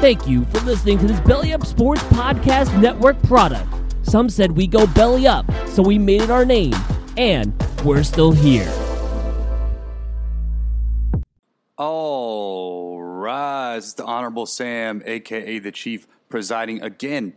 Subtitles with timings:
[0.00, 3.66] Thank you for listening to this Belly Up Sports Podcast Network product.
[4.02, 6.72] Some said we go belly up, so we made it our name,
[7.16, 7.52] and
[7.84, 8.72] we're still here.
[11.76, 17.32] All right, it's the Honorable Sam, aka the Chief, presiding again.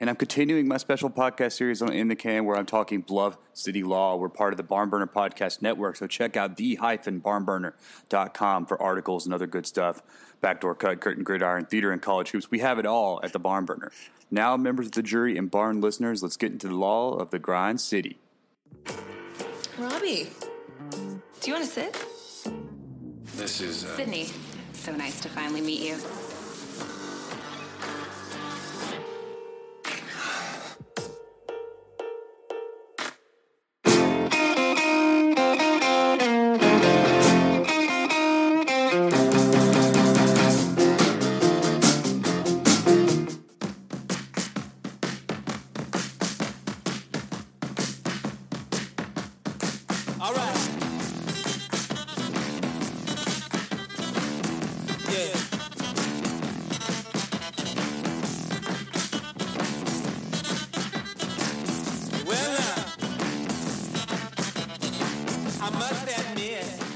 [0.00, 3.36] And I'm continuing my special podcast series on In the Can where I'm talking Bluff
[3.52, 4.16] City Law.
[4.16, 9.46] We're part of the Barnburner Podcast Network, so check out the-barnburner.com for articles and other
[9.46, 10.02] good stuff.
[10.40, 12.50] Backdoor cut, curtain, gridiron, theater, and college hoops.
[12.50, 13.90] We have it all at the Barnburner.
[14.30, 17.38] Now, members of the jury and barn listeners, let's get into the law of the
[17.38, 18.18] grind city.
[19.76, 20.30] Robbie,
[21.42, 21.92] do you want to sit?
[23.36, 23.84] This is.
[23.84, 24.28] Uh, Sydney,
[24.72, 25.98] so nice to finally meet you.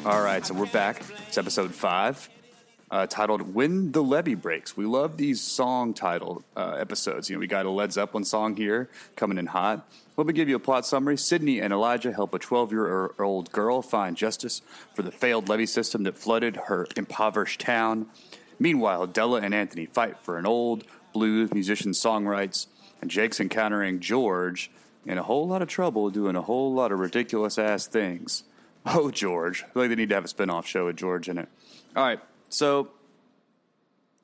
[0.06, 1.00] All right, so we're back.
[1.28, 2.28] It's episode five,
[2.90, 7.30] uh, titled "When the Levee Breaks." We love these song titled uh, episodes.
[7.30, 9.88] You know, we got a Led Zeppelin song here coming in hot.
[10.18, 11.16] Let me give you a plot summary.
[11.16, 14.60] Sydney and Elijah help a 12-year-old girl find justice
[14.92, 18.06] for the failed levee system that flooded her impoverished town.
[18.58, 22.66] Meanwhile, Della and Anthony fight for an old blues musician's songrights,
[23.00, 24.70] and Jake's encountering George
[25.06, 28.44] in a whole lot of trouble doing a whole lot of ridiculous ass things.
[28.94, 29.62] Oh, George.
[29.62, 31.48] I feel like they need to have a spin off show with George in it.
[31.96, 32.90] All right, so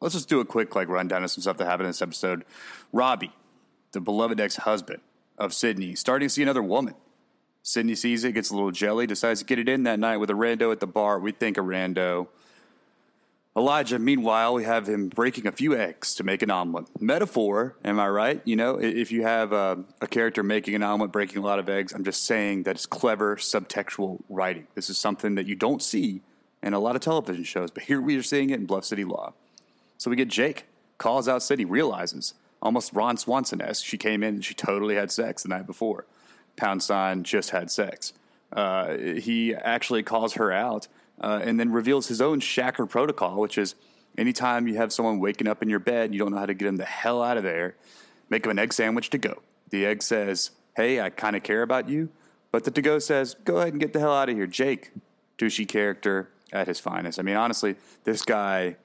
[0.01, 2.45] let's just do a quick like rundown of some stuff that happened in this episode.
[2.93, 3.33] Robbie,
[3.93, 5.01] the beloved ex husband
[5.39, 6.95] of Sydney, starting to see another woman.
[7.63, 10.31] Sydney sees it, gets a little jelly, decides to get it in that night with
[10.31, 11.19] a rando at the bar.
[11.19, 12.29] We think a rando.
[13.57, 16.87] Elijah, meanwhile, we have him breaking a few eggs to make an omelet.
[17.01, 18.41] Metaphor, am I right?
[18.45, 21.69] You know, if you have a, a character making an omelet, breaking a lot of
[21.69, 24.69] eggs, I'm just saying that it's clever subtextual writing.
[24.77, 26.21] This is something that you don't see
[26.63, 29.05] in a lot of television shows, but here we are seeing it in Bluff Sydney
[29.05, 29.33] Law.
[29.99, 30.67] So we get Jake,
[30.99, 35.11] calls out City, realizes, almost Ron Swanson esque, she came in and she totally had
[35.11, 36.07] sex the night before.
[36.55, 38.13] Pound sign, just had sex.
[38.53, 40.87] Uh, he actually calls her out
[41.21, 43.75] uh, and then reveals his own shacker protocol, which is
[44.17, 46.67] anytime you have someone waking up in your bed, you don't know how to get
[46.67, 47.77] them the hell out of there,
[48.29, 49.43] make them an egg sandwich to go.
[49.71, 52.11] The egg says, Hey, I kind of care about you.
[52.53, 54.47] But the to go says, Go ahead and get the hell out of here.
[54.47, 54.91] Jake,
[55.39, 57.19] douchey character at his finest.
[57.19, 58.77] I mean, honestly, this guy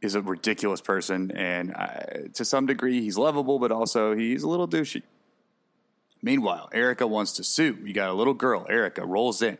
[0.00, 4.48] is a ridiculous person, and I, to some degree, he's lovable, but also he's a
[4.48, 5.02] little douchey.
[6.22, 7.78] Meanwhile, Erica wants to sue.
[7.84, 9.58] You got a little girl, Erica, rolls in.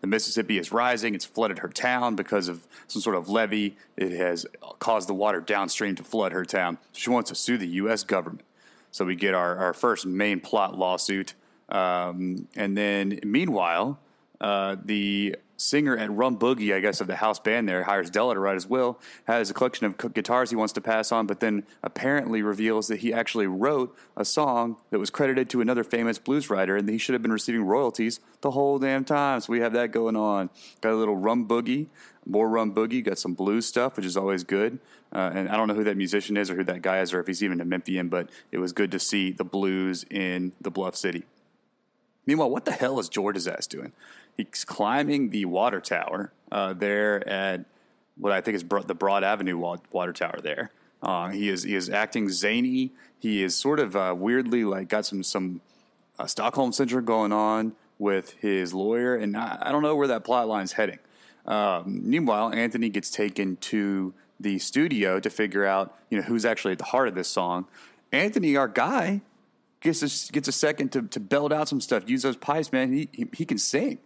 [0.00, 1.14] The Mississippi is rising.
[1.14, 3.76] It's flooded her town because of some sort of levee.
[3.96, 4.46] It has
[4.78, 6.78] caused the water downstream to flood her town.
[6.92, 8.02] She wants to sue the U.S.
[8.02, 8.42] government.
[8.90, 11.34] So we get our, our first main plot lawsuit.
[11.68, 13.98] Um, and then, meanwhile,
[14.40, 18.34] uh, the singer at Rum Boogie, I guess, of the house band there, hires Della
[18.34, 21.40] to write as well, has a collection of guitars he wants to pass on, but
[21.40, 26.18] then apparently reveals that he actually wrote a song that was credited to another famous
[26.18, 29.40] blues writer and he should have been receiving royalties the whole damn time.
[29.40, 30.48] So we have that going on.
[30.80, 31.88] Got a little Rum Boogie,
[32.24, 34.78] more Rum Boogie, got some blues stuff, which is always good.
[35.12, 37.20] Uh, and I don't know who that musician is or who that guy is or
[37.20, 40.70] if he's even a Memphian, but it was good to see the blues in the
[40.70, 41.24] Bluff City.
[42.30, 43.92] Meanwhile, what the hell is George's ass doing?
[44.36, 47.64] He's climbing the water tower uh, there at
[48.16, 50.70] what I think is the Broad Avenue wa- water tower there.
[51.02, 52.92] Uh, he is he is acting zany.
[53.18, 55.60] He is sort of uh, weirdly like got some some
[56.20, 60.22] uh, Stockholm syndrome going on with his lawyer, and I, I don't know where that
[60.22, 61.00] plot line's heading.
[61.46, 66.70] Um, meanwhile, Anthony gets taken to the studio to figure out you know who's actually
[66.70, 67.66] at the heart of this song.
[68.12, 69.22] Anthony, our guy,
[69.80, 72.08] gets a, gets a second to, to belt out some stuff.
[72.08, 72.92] Use those pipes, man.
[72.92, 73.98] He he, he can sing.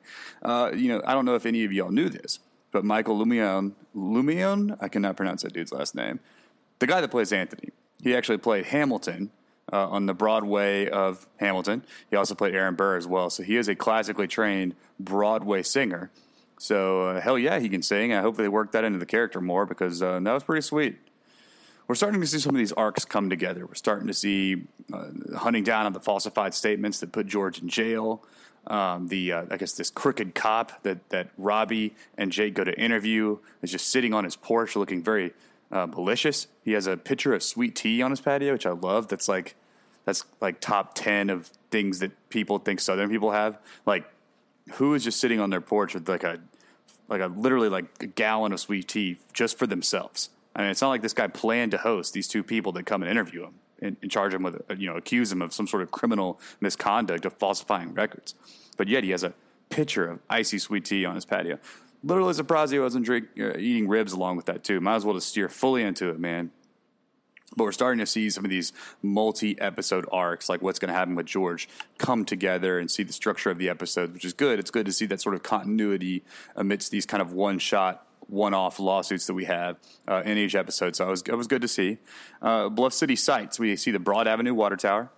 [0.43, 2.39] Uh, you know, I don't know if any of y'all knew this,
[2.71, 6.21] but Michael Lumion Lumion, I cannot pronounce that dude's last name.
[6.79, 7.71] The guy that plays Anthony,
[8.03, 9.31] he actually played Hamilton
[9.73, 11.85] uh, on the Broadway of Hamilton.
[12.11, 13.31] He also played Aaron Burr as well.
[13.31, 16.11] So he is a classically trained Broadway singer.
[16.59, 18.13] So uh, hell yeah, he can sing.
[18.13, 20.99] I hope they work that into the character more because uh, that was pretty sweet
[21.87, 23.67] we're starting to see some of these arcs come together.
[23.67, 27.69] We're starting to see uh, hunting down on the falsified statements that put George in
[27.69, 28.23] jail.
[28.67, 32.79] Um, the uh, I guess this crooked cop that that Robbie and Jake go to
[32.81, 35.35] interview is just sitting on his porch, looking very
[35.71, 36.47] uh, malicious.
[36.65, 39.09] He has a pitcher of sweet tea on his patio, which I love.
[39.09, 39.55] That's like
[40.07, 43.59] that's like top ten of things that people think Southern people have.
[43.85, 44.05] Like,
[44.75, 46.41] who is just sitting on their porch with like a
[47.09, 50.31] like a literally like a gallon of sweet tea just for themselves?
[50.57, 53.03] I mean, it's not like this guy planned to host these two people that come
[53.03, 55.83] and interview him and, and charge him with you know accuse him of some sort
[55.83, 58.35] of criminal misconduct of falsifying records.
[58.77, 59.35] But yet he has a
[59.71, 61.59] pitcher of icy sweet tea on his patio.
[62.03, 64.81] Literally surprised he wasn't drink, uh, eating ribs along with that too.
[64.81, 66.51] Might as well just steer fully into it, man.
[67.57, 70.95] But we're starting to see some of these multi episode arcs, like what's going to
[70.95, 71.69] happen with George,
[71.99, 74.59] come together and see the structure of the episode, which is good.
[74.59, 76.25] It's good to see that sort of continuity
[76.57, 77.59] amidst these kind of one
[78.25, 79.77] shot, one off lawsuits that we have
[80.09, 80.97] uh, in each episode.
[80.97, 81.99] So it was, it was good to see.
[82.43, 85.11] Uh, Bluff City sites, we see the Broad Avenue Water Tower,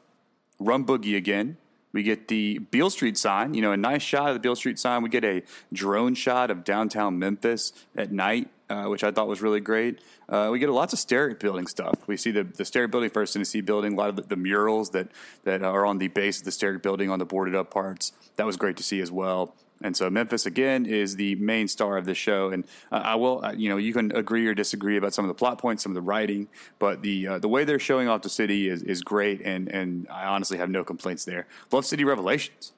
[0.58, 1.56] Rum Boogie again.
[1.93, 4.79] We get the Beale Street sign, you know, a nice shot of the Beale Street
[4.79, 5.03] sign.
[5.03, 5.43] We get a
[5.73, 10.00] drone shot of downtown Memphis at night, uh, which I thought was really great.
[10.29, 12.06] Uh, we get lots of Sterick building stuff.
[12.06, 14.91] We see the, the Sterick building, First Tennessee building, a lot of the, the, murals
[14.91, 15.08] that,
[15.44, 18.12] that are on the base of the Sterick building on the boarded up parts.
[18.37, 19.55] That was great to see as well.
[19.82, 23.44] And so Memphis again is the main star of the show, and uh, I will,
[23.44, 25.93] uh, you know, you can agree or disagree about some of the plot points, some
[25.93, 29.02] of the writing, but the uh, the way they're showing off the city is is
[29.02, 31.46] great, and and I honestly have no complaints there.
[31.69, 32.73] Bluff City Revelations.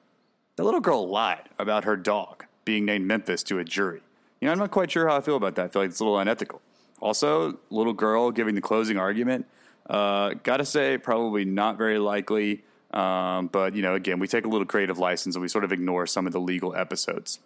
[0.57, 4.01] The little girl lied about her dog being named Memphis to a jury.
[4.41, 5.65] You know, I'm not quite sure how I feel about that.
[5.65, 6.61] I feel like it's a little unethical.
[6.99, 9.45] Also, little girl giving the closing argument.
[9.89, 12.63] Uh, gotta say, probably not very likely.
[12.91, 15.71] Um, but you know, again, we take a little creative license and we sort of
[15.71, 17.39] ignore some of the legal episodes.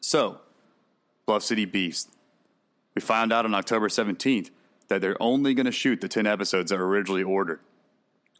[0.00, 0.40] So,
[1.26, 2.10] Bluff City Beast.
[2.94, 4.50] We found out on October 17th
[4.88, 7.60] that they're only going to shoot the 10 episodes that were originally ordered.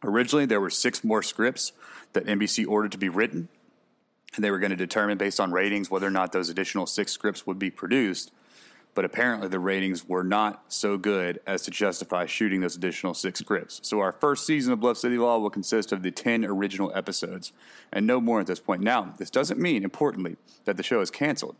[0.03, 1.71] Originally, there were six more scripts
[2.13, 3.47] that NBC ordered to be written,
[4.35, 7.11] and they were going to determine based on ratings whether or not those additional six
[7.13, 8.31] scripts would be produced
[8.93, 13.39] but apparently the ratings were not so good as to justify shooting those additional six
[13.39, 13.79] scripts.
[13.83, 17.53] So our first season of Bluff City Law will consist of the 10 original episodes
[17.91, 18.81] and no more at this point.
[18.81, 21.55] Now, this doesn't mean, importantly, that the show is canceled.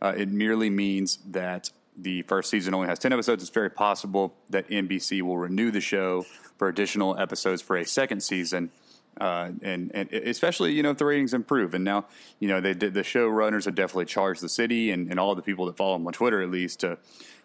[0.00, 3.42] Uh, it merely means that the first season only has 10 episodes.
[3.42, 6.24] It's very possible that NBC will renew the show
[6.56, 8.70] for additional episodes for a second season
[9.20, 11.74] uh, and and especially you know if the ratings improve.
[11.74, 12.06] And now
[12.38, 15.66] you know they the showrunners have definitely charged the city and, and all the people
[15.66, 16.98] that follow them on Twitter at least to.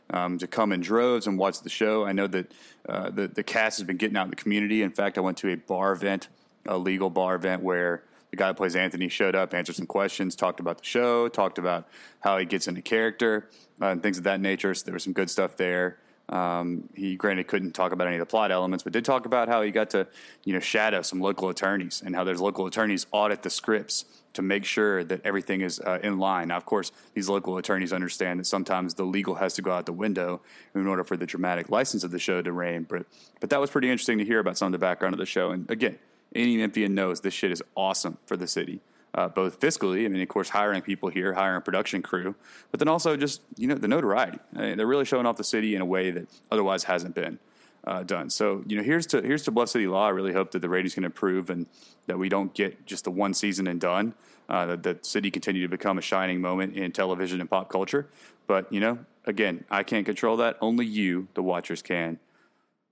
[0.09, 2.05] Um, to come in droves and watch the show.
[2.05, 2.51] I know that
[2.89, 4.81] uh, the the cast has been getting out in the community.
[4.81, 6.27] In fact, I went to a bar event,
[6.65, 8.03] a legal bar event, where
[8.33, 11.87] the guy plays Anthony showed up, answered some questions, talked about the show, talked about
[12.19, 13.47] how he gets into character
[13.79, 14.73] uh, and things of that nature.
[14.73, 15.99] So there was some good stuff there.
[16.29, 19.49] Um, he granted couldn't talk about any of the plot elements, but did talk about
[19.49, 20.07] how he got to,
[20.45, 24.41] you know, shadow some local attorneys and how those local attorneys audit the scripts to
[24.41, 26.47] make sure that everything is uh, in line.
[26.47, 29.85] Now, of course, these local attorneys understand that sometimes the legal has to go out
[29.85, 30.41] the window
[30.73, 32.85] in order for the dramatic license of the show to reign.
[32.89, 33.05] But
[33.39, 35.51] but that was pretty interesting to hear about some of the background of the show.
[35.51, 35.99] And again,
[36.33, 38.81] any Memphian knows this shit is awesome for the city
[39.15, 42.35] uh, both fiscally, I mean, of course, hiring people here, hiring production crew,
[42.71, 44.39] but then also just, you know, the notoriety.
[44.55, 47.39] I mean, they're really showing off the city in a way that otherwise hasn't been
[47.85, 48.29] uh, done.
[48.29, 50.07] So, you know, here's to, here's to Bluff City Law.
[50.07, 51.67] I really hope that the ratings can improve and
[52.07, 54.15] that we don't get just the one season and done,
[54.49, 58.09] uh, that the city continue to become a shining moment in television and pop culture.
[58.47, 60.57] But, you know, again, I can't control that.
[60.59, 62.19] Only you, the watchers, can.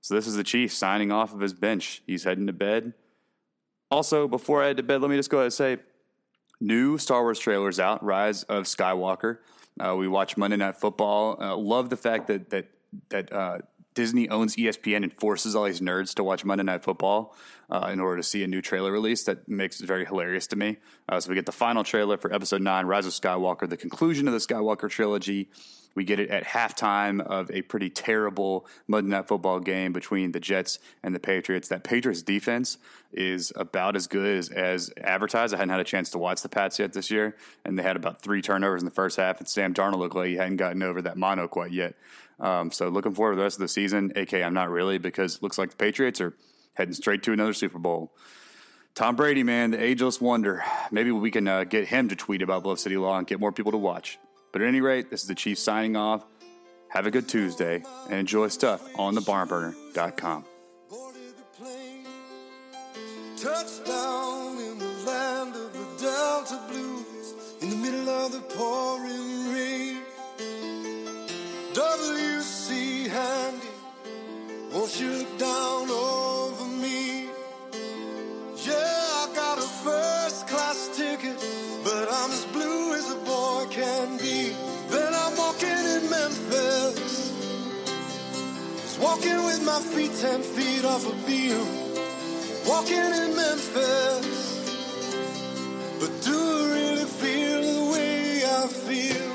[0.02, 2.02] So this is the Chief signing off of his bench.
[2.06, 2.94] He's heading to bed.
[3.90, 5.78] Also, before I head to bed, let me just go ahead and say
[6.62, 9.40] new Star Wars trailers out, Rise of Skywalker.
[9.80, 11.42] Uh, we watch Monday Night Football.
[11.42, 12.68] Uh, love the fact that that
[13.10, 13.58] that uh,
[13.94, 17.36] Disney owns ESPN and forces all these nerds to watch Monday Night Football
[17.70, 19.24] uh, in order to see a new trailer release.
[19.24, 20.78] That makes it very hilarious to me.
[21.10, 24.28] Uh, so we get the final trailer for Episode Nine, Rise of Skywalker, the conclusion
[24.28, 25.50] of the Skywalker trilogy.
[25.94, 30.40] We get it at halftime of a pretty terrible Monday Night Football game between the
[30.40, 31.68] Jets and the Patriots.
[31.68, 32.78] That Patriots defense
[33.12, 35.54] is about as good as, as advertised.
[35.54, 37.98] I hadn't had a chance to watch the Pats yet this year, and they had
[37.98, 39.40] about three turnovers in the first half.
[39.40, 41.96] And Sam Darnold looked like he hadn't gotten over that mono quite yet.
[42.42, 44.12] Um, so looking forward to the rest of the season.
[44.16, 46.36] AK, I'm not really because it looks like the Patriots are
[46.74, 48.12] heading straight to another Super Bowl.
[48.96, 50.64] Tom Brady, man, the ageless wonder.
[50.90, 53.52] Maybe we can uh, get him to tweet about Bluff City Law and get more
[53.52, 54.20] people to watch.
[54.52, 56.26] But at any rate, this is the Chief signing off.
[56.90, 59.16] Have a good Tuesday and enjoy stuff on
[64.60, 69.41] in the land of the Delta Blues in the middle of the pouring
[74.82, 77.30] won't you look down over me?
[78.66, 81.38] Yeah, I got a first class ticket,
[81.84, 84.56] but I'm as blue as a boy can be.
[84.90, 87.32] Then I'm walking in Memphis,
[89.00, 91.68] Walking with my feet ten feet off a Beale.
[92.66, 94.30] Walking in Memphis.
[96.00, 99.32] But do I really feel the way I feel?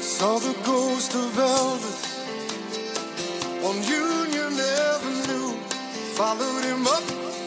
[0.00, 0.54] Saw the
[0.96, 2.04] ghost of Elvis
[3.68, 4.52] on Union
[4.94, 5.52] Avenue.
[6.16, 7.04] Followed him up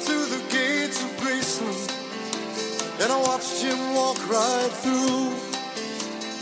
[0.08, 1.90] to the gates of Graceland.
[3.02, 5.34] And I watched him walk right through.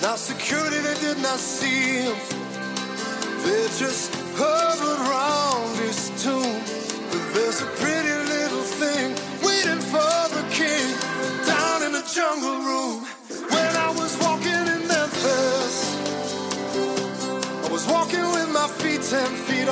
[0.02, 2.18] Now security, they did not see him.
[3.44, 5.27] They just hovered around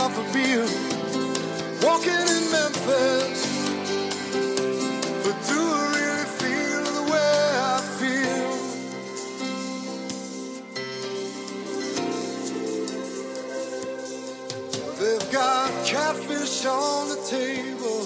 [0.05, 0.69] off a Beale.
[1.81, 3.39] Walking in Memphis.
[5.23, 7.37] But do I really feel the way
[7.73, 8.51] I feel?
[14.99, 18.01] They've got catfish on the table.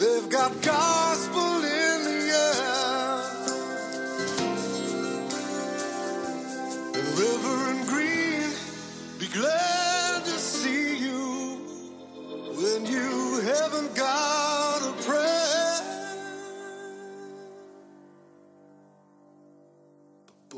[0.00, 1.53] They've got gospel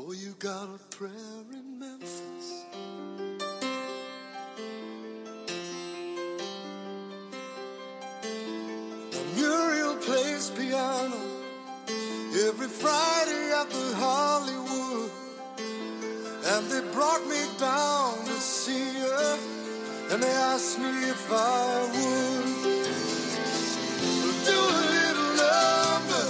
[0.07, 2.63] Boy, you got a prayer in Memphis.
[9.35, 11.21] Muriel plays piano
[12.47, 15.11] every Friday at the Hollywood.
[16.51, 19.37] And they brought me down to see her,
[20.11, 22.45] and they asked me if I would
[24.51, 26.25] do a little number.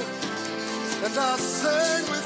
[1.06, 2.17] And I sang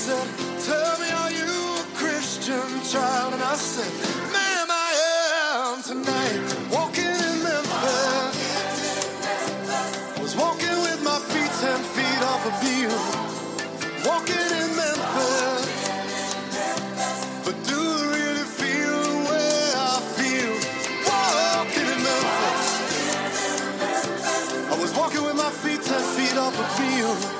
[0.00, 0.28] said,
[0.64, 3.34] Tell me, are you a Christian child?
[3.34, 3.92] And I said,
[4.32, 4.90] Ma'am, I
[5.52, 6.40] am tonight.
[6.72, 8.36] Walking in Memphis.
[10.16, 13.04] I was walking with my feet ten feet off a Beale.
[14.08, 15.64] Walking in Memphis.
[17.44, 19.52] But do I really feel the way
[19.92, 20.54] I feel?
[21.10, 22.68] Walking in Memphis.
[24.72, 27.39] I was walking with my feet ten feet off a Beale.